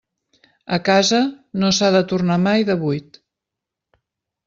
A 0.77 0.79
casa, 0.87 1.19
no 1.65 1.71
s'ha 1.81 1.91
de 1.99 2.03
tornar 2.15 2.41
mai 2.49 2.69
de 2.73 2.81
buit. 2.87 3.25